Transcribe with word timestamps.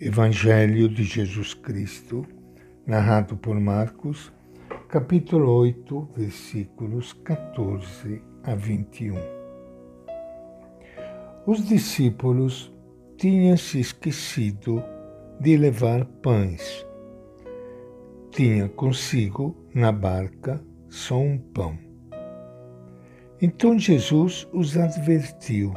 Evangelho 0.00 0.88
de 0.88 1.02
Jesus 1.02 1.54
Cristo, 1.54 2.24
narrado 2.86 3.36
por 3.36 3.58
Marcos, 3.58 4.32
capítulo 4.88 5.50
8, 5.50 6.10
versículos 6.16 7.12
14 7.24 8.22
a 8.44 8.54
21. 8.54 9.16
Os 11.44 11.66
discípulos 11.66 12.72
tinham 13.16 13.56
se 13.56 13.80
esquecido 13.80 14.84
de 15.40 15.56
levar 15.56 16.04
pães. 16.04 16.86
Tinha 18.30 18.68
consigo 18.68 19.56
na 19.74 19.90
barca 19.90 20.64
só 20.88 21.18
um 21.18 21.36
pão. 21.36 21.76
Então 23.42 23.76
Jesus 23.76 24.46
os 24.52 24.76
advertiu: 24.76 25.74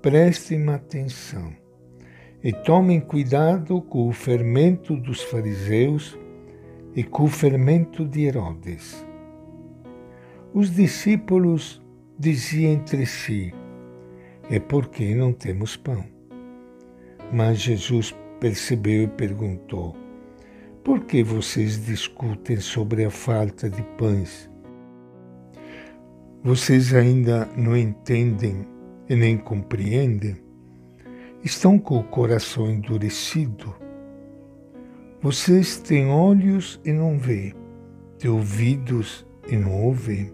prestem 0.00 0.66
atenção 0.70 1.65
e 2.46 2.52
tomem 2.52 3.00
cuidado 3.00 3.82
com 3.82 4.06
o 4.06 4.12
fermento 4.12 4.96
dos 4.96 5.20
fariseus 5.20 6.16
e 6.94 7.02
com 7.02 7.24
o 7.24 7.28
fermento 7.28 8.04
de 8.04 8.22
Herodes. 8.22 9.04
Os 10.54 10.72
discípulos 10.72 11.82
diziam 12.16 12.74
entre 12.74 13.04
si: 13.04 13.52
É 14.48 14.60
porque 14.60 15.12
não 15.12 15.32
temos 15.32 15.76
pão. 15.76 16.04
Mas 17.32 17.58
Jesus 17.58 18.14
percebeu 18.38 19.02
e 19.02 19.08
perguntou: 19.08 19.96
Por 20.84 21.00
que 21.00 21.24
vocês 21.24 21.84
discutem 21.84 22.58
sobre 22.58 23.06
a 23.06 23.10
falta 23.10 23.68
de 23.68 23.82
pães? 23.98 24.48
Vocês 26.44 26.94
ainda 26.94 27.48
não 27.56 27.76
entendem 27.76 28.64
e 29.08 29.16
nem 29.16 29.36
compreendem? 29.36 30.45
Estão 31.42 31.78
com 31.78 31.98
o 31.98 32.04
coração 32.04 32.70
endurecido. 32.70 33.74
Vocês 35.20 35.78
têm 35.78 36.08
olhos 36.08 36.80
e 36.84 36.92
não 36.92 37.18
vê, 37.18 37.54
têm 38.18 38.30
ouvidos 38.30 39.26
e 39.48 39.56
não 39.56 39.84
ouvem. 39.84 40.32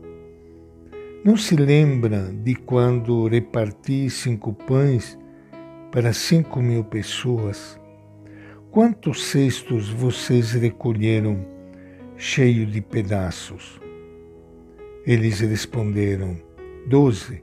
Não 1.25 1.37
se 1.37 1.55
lembra 1.55 2.33
de 2.33 2.55
quando 2.55 3.29
reparti 3.29 4.11
cinco 4.11 4.53
pães 4.53 5.19
para 5.93 6.13
cinco 6.13 6.61
mil 6.61 6.83
pessoas? 6.83 7.79
Quantos 8.71 9.25
cestos 9.27 9.89
vocês 9.89 10.53
recolheram 10.53 11.47
cheio 12.17 12.67
de 12.67 12.81
pedaços? 12.81 13.81
Eles 15.07 15.41
responderam, 15.41 16.37
doze. 16.87 17.43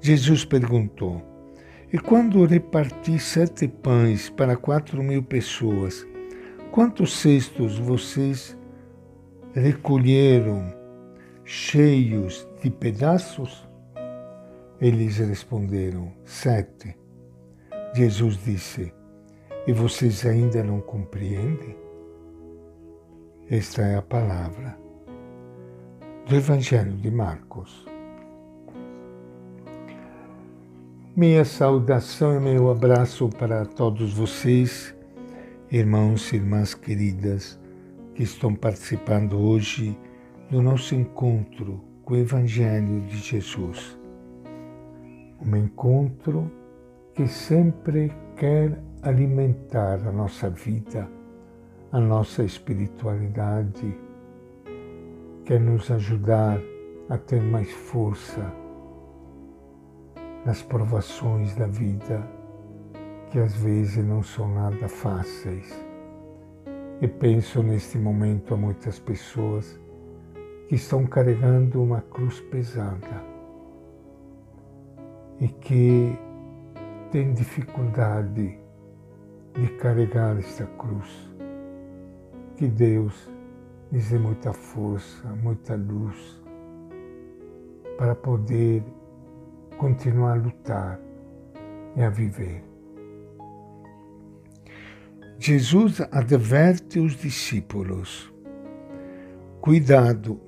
Jesus 0.00 0.44
perguntou, 0.44 1.22
e 1.94 1.98
quando 2.00 2.44
reparti 2.44 3.20
sete 3.20 3.68
pães 3.68 4.28
para 4.28 4.56
quatro 4.56 5.00
mil 5.00 5.22
pessoas, 5.22 6.04
quantos 6.72 7.16
cestos 7.16 7.78
vocês 7.78 8.58
recolheram 9.54 10.74
cheios 11.44 12.48
de 12.60 12.68
pedaços? 12.68 13.64
Eles 14.80 15.18
responderam: 15.18 16.12
Sete. 16.24 16.98
Jesus 17.94 18.42
disse: 18.44 18.92
E 19.64 19.72
vocês 19.72 20.26
ainda 20.26 20.64
não 20.64 20.80
compreendem? 20.80 21.76
Esta 23.48 23.82
é 23.82 23.94
a 23.94 24.02
palavra 24.02 24.76
do 26.26 26.34
Evangelho 26.34 26.96
de 26.96 27.12
Marcos. 27.12 27.93
Minha 31.16 31.44
saudação 31.44 32.34
e 32.34 32.40
meu 32.40 32.68
abraço 32.72 33.28
para 33.28 33.64
todos 33.64 34.14
vocês, 34.14 34.92
irmãos 35.70 36.32
e 36.32 36.36
irmãs 36.36 36.74
queridas, 36.74 37.56
que 38.16 38.24
estão 38.24 38.52
participando 38.52 39.38
hoje 39.38 39.96
do 40.50 40.60
nosso 40.60 40.92
encontro 40.92 41.80
com 42.02 42.14
o 42.14 42.16
Evangelho 42.16 43.02
de 43.02 43.16
Jesus. 43.18 43.96
Um 45.40 45.54
encontro 45.54 46.50
que 47.14 47.28
sempre 47.28 48.12
quer 48.34 48.76
alimentar 49.00 50.04
a 50.04 50.10
nossa 50.10 50.50
vida, 50.50 51.08
a 51.92 52.00
nossa 52.00 52.42
espiritualidade, 52.42 53.96
quer 55.44 55.60
nos 55.60 55.92
ajudar 55.92 56.60
a 57.08 57.16
ter 57.16 57.40
mais 57.40 57.70
força 57.70 58.63
nas 60.44 60.62
provações 60.62 61.54
da 61.54 61.66
vida, 61.66 62.22
que 63.30 63.38
às 63.38 63.54
vezes 63.54 64.04
não 64.04 64.22
são 64.22 64.52
nada 64.54 64.88
fáceis. 64.88 65.72
E 67.00 67.08
penso 67.08 67.62
neste 67.62 67.98
momento 67.98 68.54
a 68.54 68.56
muitas 68.56 68.98
pessoas 68.98 69.78
que 70.68 70.76
estão 70.76 71.06
carregando 71.06 71.82
uma 71.82 72.00
cruz 72.00 72.40
pesada 72.40 73.22
e 75.40 75.48
que 75.48 76.16
têm 77.10 77.32
dificuldade 77.34 78.58
de 79.54 79.68
carregar 79.78 80.38
esta 80.38 80.66
cruz. 80.66 81.30
Que 82.56 82.68
Deus 82.68 83.30
lhes 83.90 84.10
dê 84.10 84.18
muita 84.18 84.52
força, 84.52 85.28
muita 85.42 85.74
luz 85.74 86.42
para 87.98 88.14
poder 88.14 88.82
continuar 89.78 90.32
a 90.32 90.42
lutar 90.42 91.00
e 91.96 92.02
a 92.02 92.10
viver. 92.10 92.64
Jesus 95.38 96.00
adverte 96.10 96.98
os 96.98 97.16
discípulos: 97.16 98.32
cuidado 99.60 100.40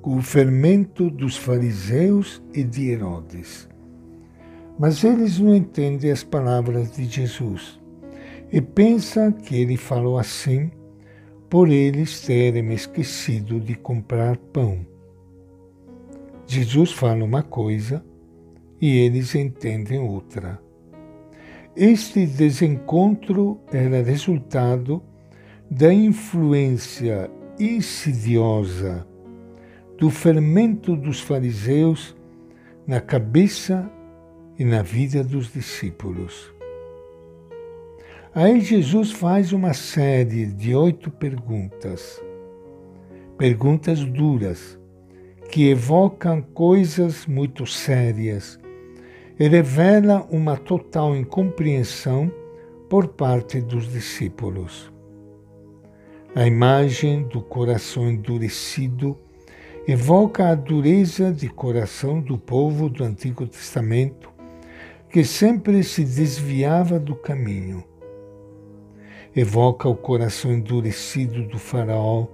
com 0.00 0.16
o 0.16 0.22
fermento 0.22 1.10
dos 1.10 1.36
fariseus 1.36 2.42
e 2.54 2.64
de 2.64 2.90
Herodes. 2.90 3.68
Mas 4.78 5.04
eles 5.04 5.38
não 5.38 5.54
entendem 5.54 6.10
as 6.10 6.24
palavras 6.24 6.92
de 6.92 7.04
Jesus 7.04 7.78
e 8.50 8.60
pensam 8.60 9.30
que 9.30 9.56
ele 9.56 9.76
falou 9.76 10.18
assim 10.18 10.70
por 11.50 11.68
eles 11.68 12.22
terem 12.22 12.72
esquecido 12.72 13.60
de 13.60 13.74
comprar 13.74 14.36
pão. 14.36 14.86
Jesus 16.46 16.92
fala 16.92 17.24
uma 17.24 17.42
coisa 17.42 18.04
e 18.80 18.98
eles 18.98 19.34
entendem 19.34 19.98
outra. 19.98 20.60
Este 21.76 22.26
desencontro 22.26 23.60
era 23.72 24.02
resultado 24.02 25.02
da 25.70 25.92
influência 25.92 27.30
insidiosa 27.58 29.06
do 29.98 30.10
fermento 30.10 30.96
dos 30.96 31.20
fariseus 31.20 32.16
na 32.86 33.00
cabeça 33.00 33.90
e 34.58 34.64
na 34.64 34.82
vida 34.82 35.22
dos 35.22 35.52
discípulos. 35.52 36.52
Aí 38.34 38.60
Jesus 38.60 39.10
faz 39.10 39.52
uma 39.52 39.74
série 39.74 40.46
de 40.46 40.74
oito 40.74 41.10
perguntas, 41.10 42.22
perguntas 43.36 44.04
duras, 44.04 44.78
que 45.50 45.68
evocam 45.68 46.40
coisas 46.40 47.26
muito 47.26 47.66
sérias 47.66 48.59
revela 49.48 50.26
uma 50.30 50.56
total 50.56 51.16
incompreensão 51.16 52.30
por 52.90 53.08
parte 53.08 53.60
dos 53.60 53.90
discípulos. 53.90 54.92
A 56.34 56.46
imagem 56.46 57.22
do 57.22 57.40
coração 57.40 58.10
endurecido 58.10 59.16
evoca 59.88 60.48
a 60.48 60.54
dureza 60.54 61.32
de 61.32 61.48
coração 61.48 62.20
do 62.20 62.36
povo 62.36 62.88
do 62.88 63.02
Antigo 63.02 63.46
Testamento, 63.46 64.30
que 65.08 65.24
sempre 65.24 65.82
se 65.82 66.04
desviava 66.04 67.00
do 67.00 67.16
caminho. 67.16 67.82
Evoca 69.34 69.88
o 69.88 69.96
coração 69.96 70.52
endurecido 70.52 71.44
do 71.44 71.58
Faraó, 71.58 72.26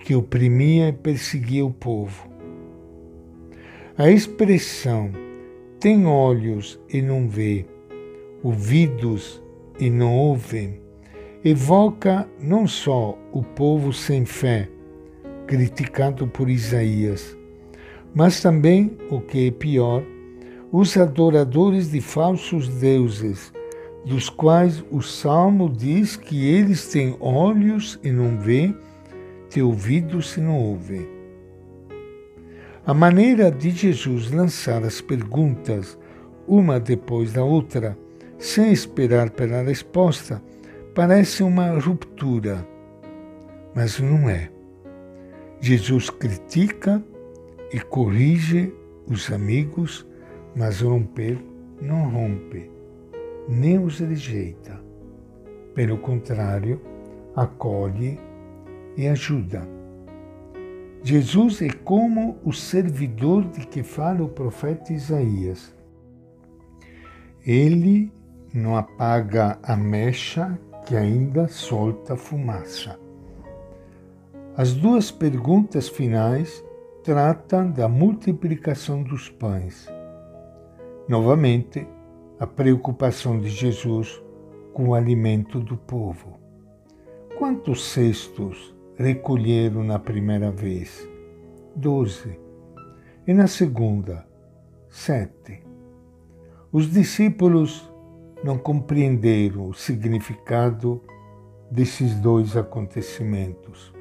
que 0.00 0.14
oprimia 0.14 0.88
e 0.88 0.92
perseguia 0.92 1.64
o 1.64 1.72
povo. 1.72 2.28
A 3.96 4.10
expressão 4.10 5.10
tem 5.86 6.04
olhos 6.04 6.80
e 6.92 7.00
não 7.00 7.28
vê, 7.28 7.64
ouvidos 8.42 9.40
e 9.78 9.88
não 9.88 10.16
ouvem, 10.16 10.80
evoca 11.44 12.28
não 12.40 12.66
só 12.66 13.16
o 13.30 13.40
povo 13.40 13.92
sem 13.92 14.24
fé, 14.24 14.68
criticado 15.46 16.26
por 16.26 16.50
Isaías, 16.50 17.38
mas 18.12 18.42
também, 18.42 18.98
o 19.12 19.20
que 19.20 19.46
é 19.46 19.50
pior, 19.52 20.02
os 20.72 20.96
adoradores 20.96 21.92
de 21.92 22.00
falsos 22.00 22.66
deuses, 22.66 23.52
dos 24.04 24.28
quais 24.28 24.84
o 24.90 25.00
Salmo 25.00 25.70
diz 25.70 26.16
que 26.16 26.48
eles 26.48 26.88
têm 26.88 27.16
olhos 27.20 27.96
e 28.02 28.10
não 28.10 28.36
vê, 28.36 28.74
têm 29.50 29.62
ouvidos 29.62 30.36
e 30.36 30.40
não 30.40 30.58
ouvem. 30.58 31.15
A 32.86 32.94
maneira 32.94 33.50
de 33.50 33.70
Jesus 33.70 34.30
lançar 34.30 34.84
as 34.84 35.00
perguntas, 35.00 35.98
uma 36.46 36.78
depois 36.78 37.32
da 37.32 37.42
outra, 37.42 37.98
sem 38.38 38.70
esperar 38.70 39.30
pela 39.30 39.60
resposta, 39.60 40.40
parece 40.94 41.42
uma 41.42 41.80
ruptura, 41.80 42.64
mas 43.74 43.98
não 43.98 44.30
é. 44.30 44.52
Jesus 45.60 46.10
critica 46.10 47.02
e 47.72 47.80
corrige 47.80 48.72
os 49.08 49.32
amigos, 49.32 50.06
mas 50.54 50.80
romper 50.80 51.40
não 51.82 52.08
rompe, 52.08 52.70
nem 53.48 53.80
os 53.80 53.98
rejeita. 53.98 54.80
Pelo 55.74 55.98
contrário, 55.98 56.80
acolhe 57.34 58.16
e 58.96 59.08
ajuda. 59.08 59.75
Jesus 61.02 61.62
é 61.62 61.68
como 61.70 62.38
o 62.44 62.52
servidor 62.52 63.44
de 63.44 63.66
que 63.66 63.82
fala 63.82 64.22
o 64.22 64.28
profeta 64.28 64.92
Isaías. 64.92 65.74
Ele 67.46 68.12
não 68.52 68.76
apaga 68.76 69.58
a 69.62 69.76
mecha 69.76 70.58
que 70.84 70.96
ainda 70.96 71.48
solta 71.48 72.16
fumaça. 72.16 72.98
As 74.56 74.72
duas 74.72 75.10
perguntas 75.10 75.88
finais 75.88 76.64
tratam 77.04 77.70
da 77.70 77.88
multiplicação 77.88 79.02
dos 79.02 79.28
pães. 79.28 79.86
Novamente, 81.08 81.86
a 82.40 82.46
preocupação 82.46 83.38
de 83.38 83.48
Jesus 83.48 84.20
com 84.72 84.88
o 84.88 84.94
alimento 84.94 85.60
do 85.60 85.76
povo. 85.76 86.38
Quantos 87.38 87.84
cestos 87.92 88.75
recolheram 88.96 89.84
na 89.84 89.98
primeira 89.98 90.50
vez? 90.50 91.08
Doze. 91.74 92.38
E 93.26 93.34
na 93.34 93.46
segunda? 93.46 94.26
Sete. 94.88 95.62
Os 96.72 96.90
discípulos 96.90 97.90
não 98.42 98.58
compreenderam 98.58 99.68
o 99.68 99.74
significado 99.74 101.02
desses 101.70 102.14
dois 102.16 102.56
acontecimentos. 102.56 103.92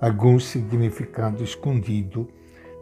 Algum 0.00 0.38
significado 0.38 1.42
escondido 1.42 2.28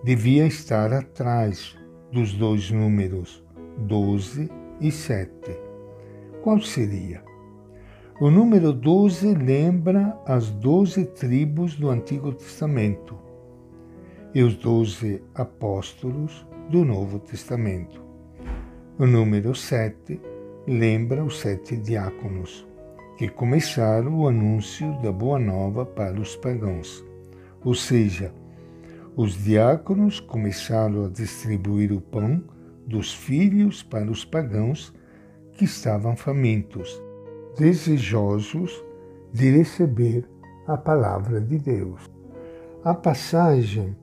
devia 0.03 0.47
estar 0.47 0.93
atrás 0.93 1.77
dos 2.13 2.35
dois 2.35 2.71
números, 2.71 3.43
12 3.79 4.51
e 4.81 4.91
7. 4.91 5.31
Qual 6.43 6.61
seria? 6.61 7.23
O 8.21 8.31
número 8.31 8.73
12 8.73 9.35
lembra 9.35 10.17
as 10.25 10.49
doze 10.49 11.05
tribos 11.05 11.75
do 11.75 11.91
Antigo 11.91 12.33
Testamento 12.33 13.19
e 14.33 14.41
os 14.41 14.55
doze 14.55 15.21
apóstolos 15.35 16.47
do 16.71 16.85
Novo 16.85 17.19
Testamento. 17.19 18.01
O 19.01 19.05
número 19.05 19.53
7 19.53 20.21
lembra 20.65 21.25
os 21.25 21.41
sete 21.41 21.77
diáconos, 21.77 22.65
que 23.19 23.29
começaram 23.29 24.21
o 24.21 24.29
anúncio 24.29 24.97
da 25.03 25.11
Boa 25.11 25.41
Nova 25.41 25.85
para 25.85 26.21
os 26.21 26.37
pagãos. 26.37 27.05
Ou 27.65 27.75
seja, 27.75 28.33
os 29.17 29.43
diáconos 29.43 30.21
começaram 30.21 31.07
a 31.07 31.09
distribuir 31.09 31.93
o 31.93 32.01
pão 32.01 32.45
dos 32.87 33.13
filhos 33.13 33.83
para 33.83 34.09
os 34.09 34.25
pagãos 34.25 34.95
que 35.55 35.65
estavam 35.65 36.15
famintos, 36.15 37.03
desejosos 37.57 38.85
de 39.33 39.51
receber 39.51 40.29
a 40.67 40.77
palavra 40.77 41.41
de 41.41 41.59
Deus. 41.59 42.11
A 42.85 42.95
passagem 42.95 43.97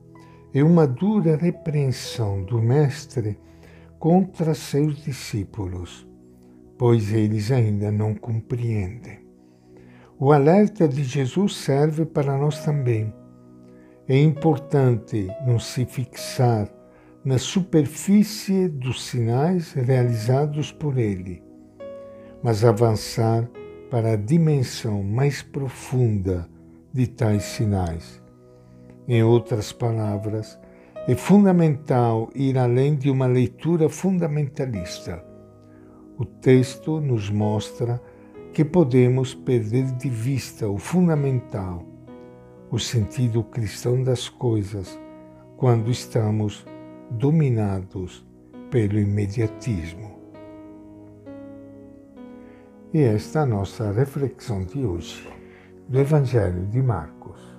é 0.54 0.62
uma 0.62 0.86
dura 0.86 1.36
repreensão 1.36 2.42
do 2.42 2.60
Mestre 2.60 3.38
contra 3.98 4.54
seus 4.54 4.96
discípulos 5.02 6.06
pois 6.82 7.12
eles 7.12 7.52
ainda 7.52 7.92
não 7.92 8.12
compreendem. 8.12 9.20
O 10.18 10.32
alerta 10.32 10.88
de 10.88 11.04
Jesus 11.04 11.54
serve 11.54 12.04
para 12.04 12.36
nós 12.36 12.64
também. 12.64 13.14
É 14.08 14.18
importante 14.18 15.28
não 15.46 15.60
se 15.60 15.84
fixar 15.84 16.68
na 17.24 17.38
superfície 17.38 18.68
dos 18.68 19.04
sinais 19.04 19.72
realizados 19.74 20.72
por 20.72 20.98
ele, 20.98 21.40
mas 22.42 22.64
avançar 22.64 23.48
para 23.90 24.12
a 24.12 24.16
dimensão 24.16 25.02
mais 25.02 25.42
profunda 25.42 26.48
de 26.92 27.06
tais 27.06 27.42
sinais. 27.44 28.22
Em 29.06 29.22
outras 29.22 29.72
palavras, 29.72 30.58
é 31.06 31.14
fundamental 31.14 32.30
ir 32.34 32.56
além 32.56 32.94
de 32.94 33.10
uma 33.10 33.26
leitura 33.26 33.88
fundamentalista 33.88 35.32
o 36.22 36.24
texto 36.24 37.00
nos 37.00 37.30
mostra 37.30 38.00
que 38.52 38.64
podemos 38.64 39.34
perder 39.34 39.90
de 39.96 40.08
vista 40.08 40.68
o 40.68 40.78
fundamental, 40.78 41.84
o 42.70 42.78
sentido 42.78 43.42
cristão 43.42 44.02
das 44.04 44.28
coisas, 44.28 44.96
quando 45.56 45.90
estamos 45.90 46.64
dominados 47.10 48.24
pelo 48.70 49.00
imediatismo. 49.00 50.11
E 52.94 53.00
esta 53.00 53.38
é 53.38 53.42
a 53.42 53.46
nossa 53.46 53.90
reflexão 53.90 54.66
de 54.66 54.84
hoje 54.84 55.26
do 55.88 55.98
Evangelho 55.98 56.66
de 56.66 56.82
Marcos. 56.82 57.51